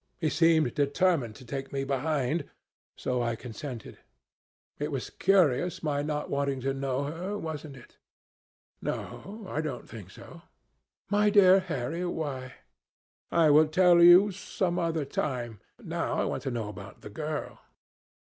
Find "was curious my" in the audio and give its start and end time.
4.91-6.01